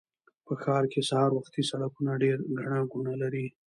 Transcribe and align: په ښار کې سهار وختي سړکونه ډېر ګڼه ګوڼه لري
په 0.45 0.53
ښار 0.61 0.83
کې 0.91 1.01
سهار 1.09 1.31
وختي 1.35 1.61
سړکونه 1.71 2.11
ډېر 2.23 2.37
ګڼه 2.57 2.79
ګوڼه 2.91 3.13
لري 3.21 3.45